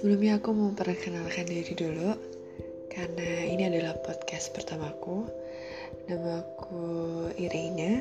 [0.00, 2.16] Sebelumnya aku mau perkenalkan diri dulu
[2.88, 5.28] Karena ini adalah podcast pertamaku.
[6.08, 6.88] Nama aku
[7.36, 8.00] Irina.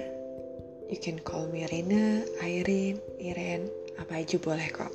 [0.88, 3.68] You can call me Irina, Irene, Iren
[4.00, 4.88] Apa aja boleh kok.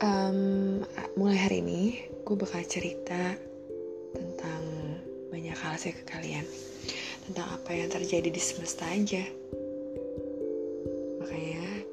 [0.00, 0.80] Um,
[1.12, 3.36] Mulai hari ini Gue bakal cerita
[4.16, 4.64] Tentang
[5.28, 6.48] banyak hal sih ke kalian.
[7.28, 9.20] Tentang apa yang terjadi di semesta aja.
[11.20, 11.84] Makanya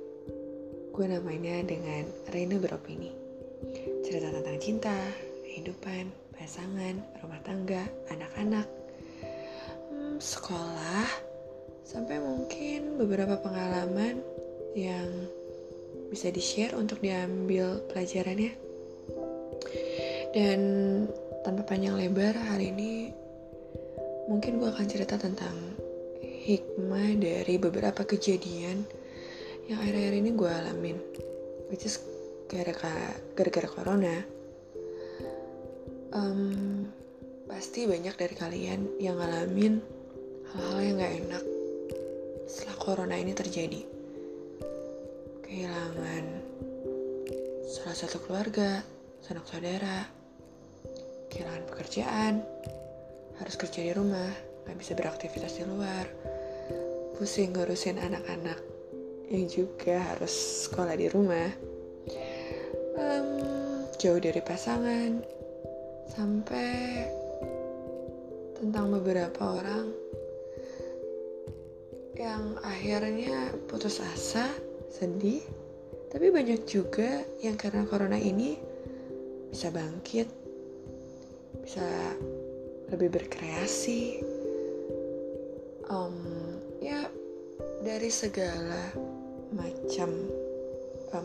[0.95, 3.19] gue namanya dengan Reina beropini
[4.11, 4.97] cerita tentang cinta,
[5.47, 8.67] kehidupan, pasangan, rumah tangga, anak-anak,
[9.87, 11.07] hmm, sekolah,
[11.87, 14.19] sampai mungkin beberapa pengalaman
[14.75, 15.07] yang
[16.11, 18.51] bisa di-share untuk diambil pelajarannya.
[20.35, 20.59] Dan
[21.47, 23.15] tanpa panjang lebar hari ini
[24.27, 25.55] mungkin gue akan cerita tentang
[26.19, 28.83] hikmah dari beberapa kejadian
[29.71, 30.97] yang akhir-akhir ini gue alamin
[31.71, 32.10] which is
[32.51, 34.15] gara-gara corona.
[36.11, 36.83] Um,
[37.47, 39.79] pasti banyak dari kalian yang ngalamin
[40.51, 41.43] hal-hal yang gak enak
[42.51, 43.81] setelah corona ini terjadi.
[45.47, 46.25] Kehilangan
[47.71, 48.83] salah satu keluarga
[49.23, 50.03] sanak saudara
[51.31, 52.43] kehilangan pekerjaan
[53.39, 54.27] harus kerja di rumah
[54.67, 56.03] gak bisa beraktivitas di luar
[57.15, 58.59] pusing ngurusin anak-anak
[59.31, 61.47] yang juga harus sekolah di rumah.
[61.47, 61.70] um,
[64.01, 65.21] jauh dari pasangan
[66.09, 67.05] sampai
[68.57, 69.93] tentang beberapa orang
[72.17, 74.49] yang akhirnya putus asa,
[74.89, 75.45] sedih,
[76.09, 78.57] tapi banyak juga yang karena corona ini
[79.53, 80.25] bisa bangkit,
[81.61, 81.85] bisa
[82.89, 84.17] lebih berkreasi,
[85.93, 86.17] um,
[86.81, 87.05] ya
[87.85, 88.97] dari segala
[89.53, 90.09] macam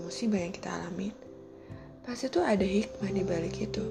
[0.05, 1.26] musibah yang kita alami
[2.07, 3.83] pasti tuh ada hikmah di balik itu.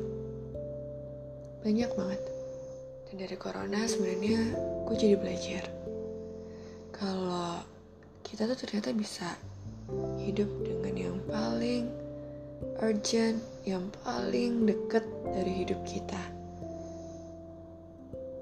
[1.68, 2.22] Banyak banget.
[3.12, 4.56] Dan dari corona sebenarnya
[4.88, 5.68] gue jadi belajar.
[6.96, 7.60] Kalau
[8.24, 9.36] kita tuh ternyata bisa
[10.24, 11.92] hidup dengan yang paling
[12.80, 15.04] urgent yang paling deket
[15.36, 16.24] dari hidup kita.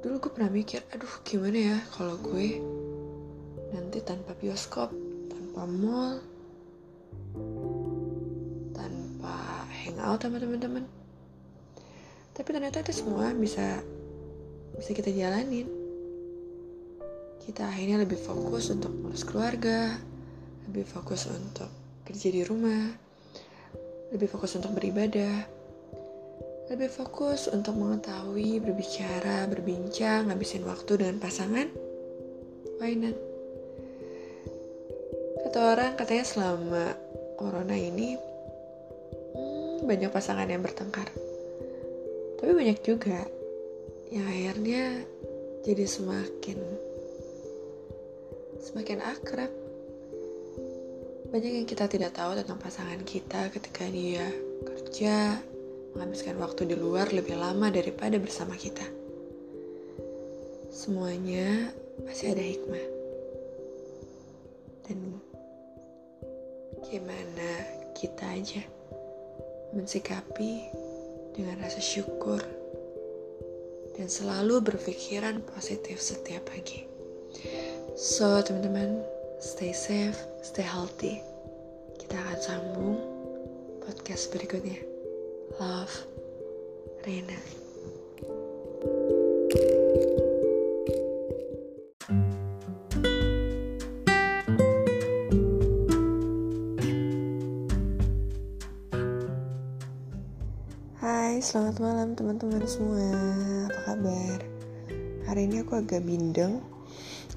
[0.06, 2.62] Dulu gue pernah mikir aduh gimana ya kalau gue
[3.74, 4.94] nanti tanpa bioskop
[5.34, 6.22] tanpa mall
[9.84, 10.88] hangout sama teman-teman.
[12.34, 13.84] Tapi ternyata itu semua bisa
[14.80, 15.70] bisa kita jalanin.
[17.44, 20.00] Kita akhirnya lebih fokus untuk ngurus keluarga
[20.70, 21.68] lebih fokus untuk
[22.08, 22.96] kerja di rumah
[24.16, 25.44] lebih fokus untuk beribadah
[26.72, 31.68] lebih fokus untuk mengetahui berbicara berbincang ngabisin waktu dengan pasangan.
[32.80, 33.18] Why not?
[35.44, 36.96] Kata orang katanya selama
[37.36, 38.16] corona ini
[39.84, 41.12] banyak pasangan yang bertengkar.
[42.40, 43.28] Tapi banyak juga
[44.12, 45.04] yang akhirnya
[45.64, 46.60] jadi semakin
[48.64, 49.52] semakin akrab.
[51.34, 54.28] Banyak yang kita tidak tahu tentang pasangan kita ketika dia
[54.64, 55.42] kerja,
[55.98, 58.86] menghabiskan waktu di luar lebih lama daripada bersama kita.
[60.70, 61.74] Semuanya
[62.06, 62.86] pasti ada hikmah.
[64.86, 65.00] Dan
[66.86, 67.50] gimana
[67.98, 68.62] kita aja
[69.74, 70.70] mensikapi
[71.34, 72.40] dengan rasa syukur
[73.98, 76.86] dan selalu berpikiran positif setiap pagi.
[77.94, 79.06] So, teman-teman,
[79.38, 81.22] stay safe, stay healthy.
[82.02, 82.98] Kita akan sambung
[83.86, 84.82] podcast berikutnya.
[85.62, 85.94] Love,
[101.34, 101.50] Rena.
[101.50, 103.10] selamat malam teman-teman semua
[103.66, 104.38] Apa kabar?
[105.26, 106.62] Hari ini aku agak bindeng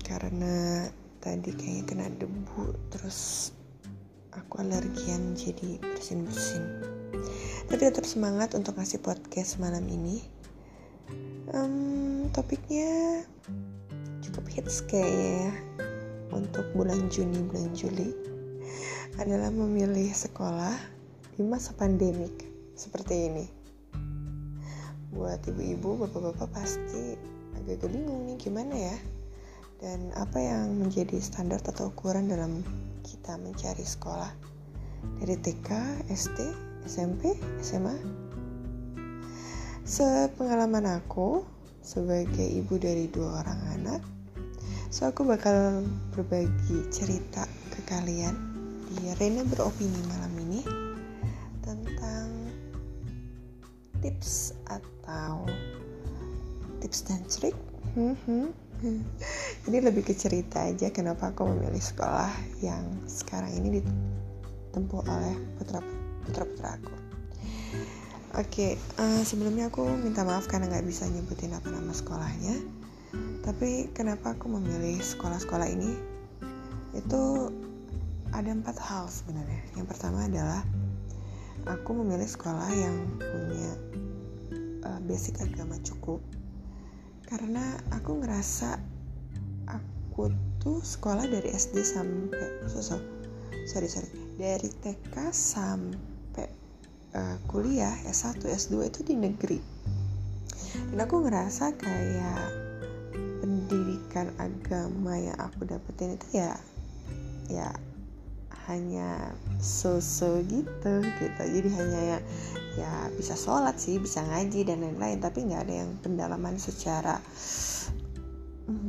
[0.05, 0.85] Karena
[1.25, 3.49] tadi kayaknya kena debu Terus
[4.37, 6.61] aku alergian jadi bersin-bersin
[7.73, 10.21] Tapi tetap semangat untuk ngasih podcast malam ini
[11.57, 13.25] um, Topiknya
[14.21, 15.53] cukup hits kayaknya ya
[16.37, 18.13] Untuk bulan Juni, bulan Juli
[19.17, 20.77] Adalah memilih sekolah
[21.33, 22.45] di masa pandemik
[22.77, 23.56] seperti ini
[25.17, 27.17] buat ibu-ibu bapak-bapak pasti
[27.57, 28.97] agak bingung nih gimana ya?
[29.81, 32.61] Dan apa yang menjadi standar atau ukuran dalam
[33.01, 34.33] kita mencari sekolah?
[35.21, 35.69] Dari TK,
[36.13, 36.39] SD,
[36.85, 37.33] SMP,
[37.65, 37.97] SMA
[39.87, 41.47] sepengalaman aku
[41.79, 44.03] sebagai ibu dari dua orang anak
[44.91, 48.35] so aku bakal berbagi cerita ke kalian.
[48.91, 50.86] Di Rena beropini malam ini
[54.07, 55.43] tips atau
[56.79, 57.59] tips dan trik?
[57.99, 58.55] Hmm,
[59.67, 62.31] ini lebih ke cerita aja kenapa aku memilih sekolah
[62.63, 65.83] yang sekarang ini ditempuh oleh putra
[66.23, 66.95] putra putra aku.
[68.37, 68.73] Oke okay,
[69.03, 72.63] uh, eh, sebelumnya aku minta maaf karena nggak bisa nyebutin apa nama sekolahnya.
[73.43, 75.99] Tapi kenapa aku memilih sekolah-sekolah ini?
[76.95, 77.51] Itu
[78.31, 79.63] ada empat hal sebenarnya.
[79.75, 80.63] Yang pertama adalah
[81.67, 83.73] aku memilih sekolah yang punya
[84.87, 86.23] uh, basic agama cukup.
[87.27, 88.79] Karena aku ngerasa
[89.67, 90.31] aku
[90.63, 92.97] tuh sekolah dari SD sampai so, so,
[93.67, 94.07] sorry sorry
[94.39, 96.47] dari TK sampai
[97.19, 99.59] uh, kuliah S1 S2 itu di negeri.
[100.95, 102.47] Dan aku ngerasa kayak
[103.43, 106.55] pendidikan agama yang aku dapetin itu ya
[107.51, 107.71] ya
[108.67, 111.43] hanya so-so gitu gitu.
[111.43, 112.19] Jadi hanya ya
[112.77, 115.19] ya bisa sholat sih bisa ngaji dan lain-lain.
[115.23, 117.19] Tapi nggak ada yang pendalaman secara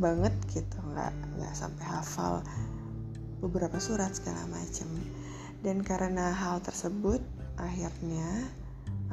[0.01, 0.77] banget gitu.
[0.93, 2.41] Nggak nggak sampai hafal
[3.37, 4.89] beberapa surat segala macam
[5.61, 7.21] dan karena hal tersebut
[7.57, 8.49] akhirnya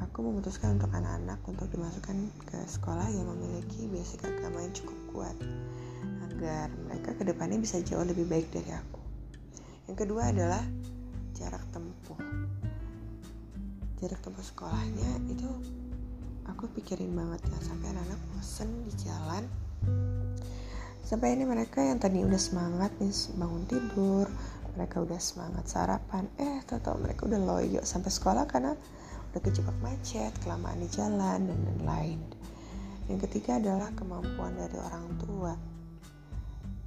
[0.01, 5.37] aku memutuskan untuk anak-anak untuk dimasukkan ke sekolah yang memiliki basic agama yang cukup kuat
[6.33, 9.04] agar mereka ke depannya bisa jauh lebih baik dari aku
[9.89, 10.63] yang kedua adalah
[11.37, 12.21] jarak tempuh.
[14.01, 15.49] Jarak tempuh sekolahnya itu
[16.49, 17.59] aku pikirin banget ya.
[17.61, 19.45] Sampai anak-anak bosen di jalan.
[21.05, 24.27] Sampai ini mereka yang tadi udah semangat nih bangun tidur
[24.75, 26.27] mereka udah semangat sarapan.
[26.39, 28.75] Eh tau mereka udah loyo sampai sekolah karena
[29.31, 32.21] udah kejebak macet kelamaan di jalan dan lain-lain.
[33.07, 35.55] Yang ketiga adalah kemampuan dari orang tua.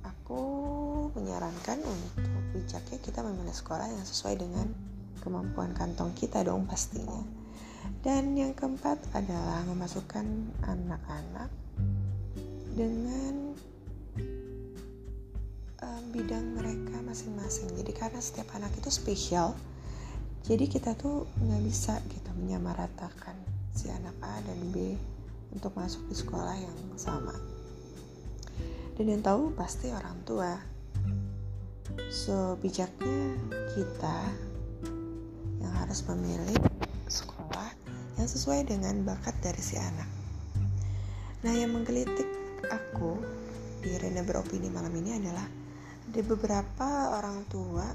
[0.04, 0.42] Aku
[1.16, 2.27] menyarankan untuk
[2.58, 4.68] bijaknya kita memilih sekolah yang sesuai dengan
[5.22, 7.22] kemampuan kantong kita dong pastinya.
[8.02, 10.26] Dan yang keempat adalah memasukkan
[10.66, 11.50] anak-anak
[12.74, 13.54] dengan
[15.86, 17.70] um, bidang mereka masing-masing.
[17.78, 19.54] Jadi karena setiap anak itu spesial,
[20.44, 23.38] jadi kita tuh nggak bisa gitu menyamaratakan
[23.72, 24.98] si anak A dan B
[25.54, 27.34] untuk masuk di sekolah yang sama
[28.98, 30.58] dan yang tahu pasti orang tua
[32.12, 33.36] so bijaknya
[33.76, 34.18] kita
[35.62, 36.58] yang harus memilih
[37.08, 37.70] sekolah
[38.18, 40.10] yang sesuai dengan bakat dari si anak.
[41.46, 42.28] Nah yang menggelitik
[42.68, 43.22] aku
[43.82, 45.46] di Rena beropini malam ini adalah
[46.08, 47.86] ada beberapa orang tua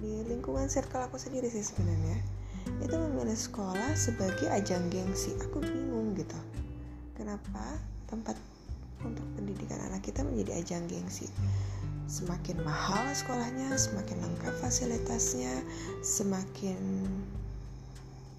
[0.00, 2.18] di lingkungan circle aku sendiri sih sebenarnya.
[2.84, 5.32] Itu memilih sekolah sebagai ajang gengsi.
[5.40, 6.36] Aku bingung gitu.
[7.16, 7.78] Kenapa
[8.10, 8.36] tempat
[9.04, 11.30] untuk pendidikan anak kita menjadi ajang gengsi.
[12.08, 15.60] Semakin mahal sekolahnya, semakin lengkap fasilitasnya,
[16.00, 17.04] semakin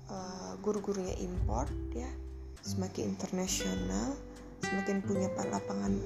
[0.09, 2.09] uh, guru-gurunya import ya,
[2.65, 4.17] semakin internasional,
[4.65, 6.01] semakin punya lapangan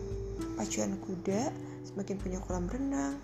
[0.59, 1.55] pacuan kuda,
[1.87, 3.15] semakin punya kolam renang.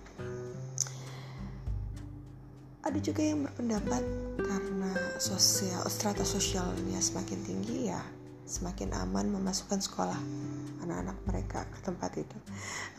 [2.79, 4.03] Ada juga yang berpendapat
[4.39, 7.99] karena sosial strata sosialnya semakin tinggi ya,
[8.47, 10.17] semakin aman memasukkan sekolah
[10.87, 11.19] anak-anak
[11.49, 12.37] mereka ke tempat itu.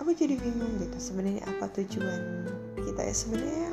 [0.02, 2.50] Aku jadi bingung gitu sebenarnya apa tujuan
[2.82, 3.14] kita ya?
[3.14, 3.70] Sebenarnya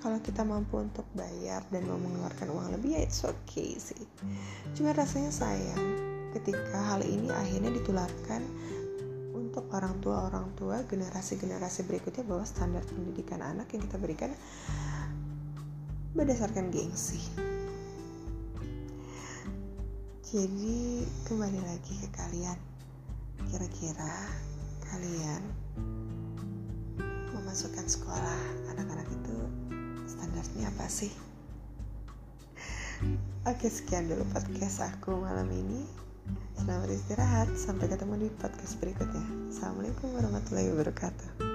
[0.00, 4.00] kalau kita mampu untuk bayar dan mau mengeluarkan uang lebih ya it's okay sih.
[4.72, 5.76] Cuma rasanya sayang
[6.32, 8.40] ketika hal ini akhirnya ditularkan
[9.36, 14.32] untuk orang tua orang tua generasi generasi berikutnya bahwa standar pendidikan anak yang kita berikan
[16.16, 17.20] berdasarkan gengsi.
[20.32, 22.69] Jadi kembali lagi ke kalian.
[23.48, 24.12] Kira-kira
[24.90, 25.42] kalian
[27.32, 28.40] memasukkan sekolah
[28.74, 29.36] anak-anak itu
[30.04, 31.12] standarnya apa sih?
[33.48, 35.88] Oke sekian dulu podcast aku malam ini.
[36.60, 37.48] Selamat istirahat.
[37.56, 39.24] Sampai ketemu di podcast berikutnya.
[39.48, 41.49] Assalamualaikum warahmatullahi wabarakatuh.